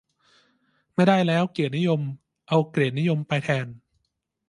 [0.95, 2.01] ไม่ได้แล้วเกียรตินิยม
[2.49, 3.67] เอาเกรดนิยมไปแทน